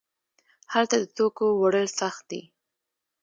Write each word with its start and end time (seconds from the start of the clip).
هلته 0.73 0.95
د 1.01 1.05
توکو 1.15 1.45
وړل 1.61 1.87
سخت 1.99 2.23
دي. 2.31 2.41